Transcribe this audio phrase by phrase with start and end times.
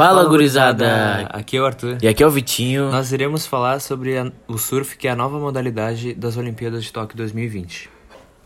[0.00, 1.26] Fala, gurizada!
[1.28, 1.98] Aqui é o Arthur.
[2.00, 2.90] E aqui é o Vitinho.
[2.90, 6.90] Nós iremos falar sobre a- o surf, que é a nova modalidade das Olimpíadas de
[6.90, 7.90] Tóquio 2020.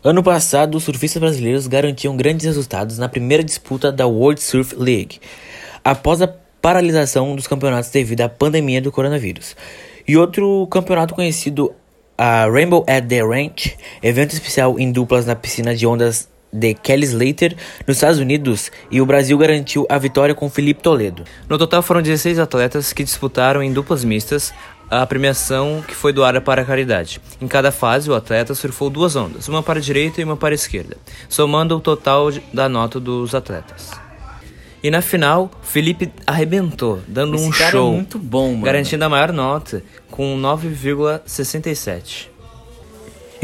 [0.03, 5.21] Ano passado, os surfistas brasileiros garantiam grandes resultados na primeira disputa da World Surf League,
[5.81, 6.27] após a
[6.61, 9.55] paralisação dos campeonatos devido à pandemia do coronavírus.
[10.05, 11.73] E outro campeonato conhecido,
[12.17, 17.05] a Rainbow at the Ranch, evento especial em duplas na piscina de ondas de Kelly
[17.05, 17.55] Slater,
[17.87, 21.23] nos Estados Unidos, e o Brasil garantiu a vitória com Felipe Toledo.
[21.49, 24.53] No total foram 16 atletas que disputaram em duplas mistas
[24.89, 27.19] a premiação que foi doada para a caridade.
[27.41, 30.53] Em cada fase, o atleta surfou duas ondas, uma para a direita e uma para
[30.53, 30.97] a esquerda,
[31.27, 33.91] somando o total da nota dos atletas.
[34.83, 38.65] E na final, Felipe arrebentou, dando Esse um cara é show, muito bom, mano.
[38.65, 42.34] garantindo a maior nota, com 9,67.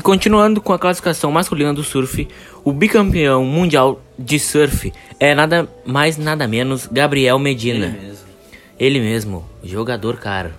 [0.01, 2.27] E continuando com a classificação masculina do surf,
[2.63, 7.95] o bicampeão mundial de surf é nada mais nada menos Gabriel Medina.
[8.79, 10.53] Ele mesmo, jogador caro.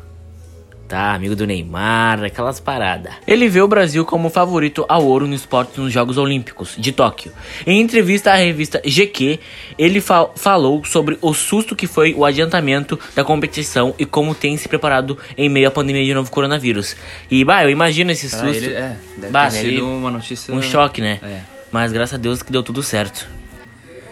[0.93, 3.15] Tá, amigo do Neymar, aquelas paradas.
[3.27, 7.33] Ele vê o Brasil como favorito ao ouro no esporte nos Jogos Olímpicos de Tóquio.
[7.67, 9.41] Em entrevista à revista GQ,
[9.79, 14.55] ele fa- falou sobre o susto que foi o adiantamento da competição e como tem
[14.59, 16.95] se preparado em meio à pandemia de novo coronavírus.
[17.31, 18.45] E, bah, eu imagino esse susto.
[18.49, 21.19] ele- é, deve Bah, ter sido ele- uma notícia- Um choque, né?
[21.23, 21.41] É.
[21.73, 23.27] Mas graças a Deus que deu tudo certo.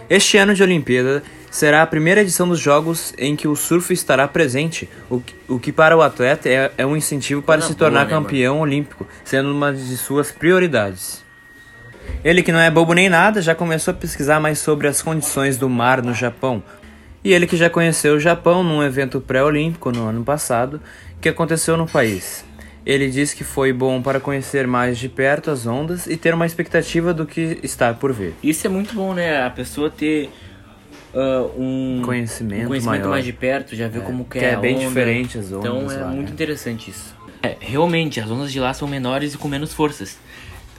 [0.08, 4.26] Este ano de Olimpíada será a primeira edição dos Jogos em que o surf estará
[4.28, 7.74] presente, o que, o que para o atleta é, é um incentivo para Coisa se
[7.74, 11.24] tornar boa, né, campeão olímpico, sendo uma de suas prioridades.
[12.24, 15.56] Ele que não é bobo nem nada, já começou a pesquisar mais sobre as condições
[15.56, 16.62] do mar no Japão.
[17.22, 20.80] E ele que já conheceu o Japão num evento pré-olímpico no ano passado,
[21.20, 22.44] que aconteceu no país.
[22.84, 26.46] Ele diz que foi bom para conhecer mais de perto as ondas e ter uma
[26.46, 28.34] expectativa do que está por vir.
[28.42, 29.44] Isso é muito bom, né?
[29.44, 30.30] A pessoa ter
[31.14, 33.10] ah, um Conhecimento um conhecimento maior.
[33.10, 34.86] mais de perto, já ver como que que é, é bem onda.
[34.88, 36.32] diferente as ondas Então é lá, muito né?
[36.34, 37.14] interessante isso.
[37.42, 40.18] É, realmente, as ondas de lá são menores e com menos forças.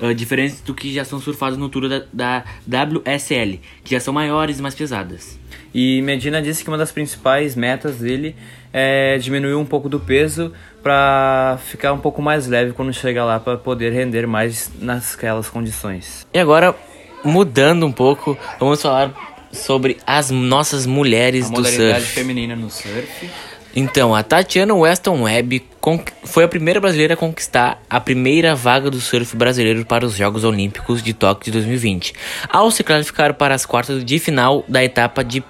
[0.02, 4.14] ah, diferentes do que já são surfadas no tour da, da WSL, que já são
[4.14, 5.40] maiores e mais pesadas.
[5.74, 8.36] E Medina disse que uma das principais metas dele
[8.74, 10.52] é diminuir um pouco do peso
[10.84, 16.26] para ficar um pouco mais leve quando chegar lá para poder render mais nasquelas condições.
[16.34, 16.76] E agora,
[17.24, 19.14] mudando um pouco, vamos falar
[19.52, 22.02] sobre as nossas mulheres do surf.
[22.02, 23.30] feminina no surf.
[23.74, 25.64] Então, a Tatiana Weston Webb
[26.26, 30.44] foi a primeira brasileira a conquistar a primeira vaga do surf brasileiro para os Jogos
[30.44, 32.14] Olímpicos de Tóquio de 2020,
[32.50, 35.42] ao se classificar para as quartas de final da etapa de,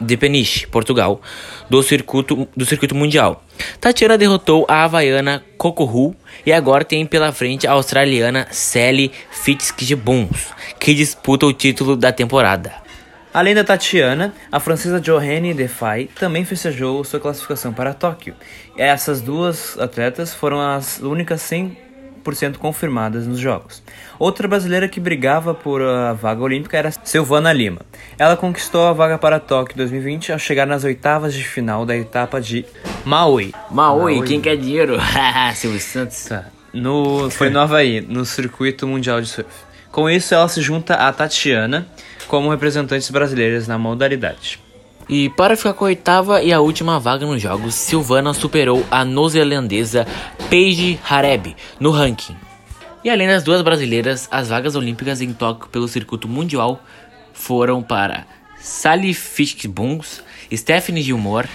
[0.00, 1.20] de Peniche, Portugal,
[1.68, 3.44] do circuito, do circuito mundial.
[3.80, 6.14] Tatiana derrotou a havaiana Coco Hu
[6.46, 12.83] e agora tem pela frente a australiana Sally Fitzgibbons, que disputa o título da temporada.
[13.34, 18.32] Além da Tatiana, a francesa Johanne Defay também festejou sua classificação para Tóquio.
[18.78, 23.82] Essas duas atletas foram as únicas 100% confirmadas nos Jogos.
[24.20, 27.80] Outra brasileira que brigava por a vaga olímpica era Silvana Lima.
[28.16, 32.40] Ela conquistou a vaga para Tóquio 2020 ao chegar nas oitavas de final da etapa
[32.40, 32.64] de
[33.04, 33.52] Maui.
[33.68, 34.96] Maui, quem quer dinheiro?
[35.56, 36.26] Silvio Santos.
[36.26, 36.44] Tá.
[36.72, 39.50] No, foi no Havaí, no circuito mundial de surf.
[39.90, 41.86] Com isso, ela se junta a Tatiana
[42.34, 44.58] como representantes brasileiras na modalidade.
[45.08, 49.04] E para ficar com a oitava e a última vaga nos jogos, Silvana superou a
[49.04, 50.04] neozelandesa
[50.50, 52.34] Paige Hareb no ranking.
[53.04, 56.82] E além das duas brasileiras, as vagas olímpicas em Tóquio pelo circuito mundial
[57.32, 58.26] foram para
[58.58, 60.20] Sally Fitzgibbons,
[60.52, 61.48] Stephanie Gilmore,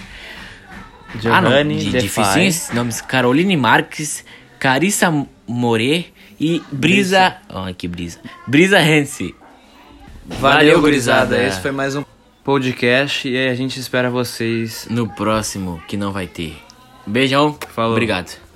[1.26, 4.24] ah, não, Giovanni de, esses nomes, Caroline Marques,
[4.58, 5.12] Carissa
[5.46, 7.36] More e Brisa...
[7.50, 8.18] Ai, que brisa.
[8.46, 9.34] Brisa Hansi.
[10.38, 11.42] Valeu, gurizada.
[11.42, 12.04] Esse foi mais um
[12.44, 14.86] podcast e a gente espera vocês.
[14.90, 16.56] No próximo, que não vai ter.
[17.06, 17.56] Beijão.
[17.74, 17.92] Falou.
[17.92, 18.49] Obrigado.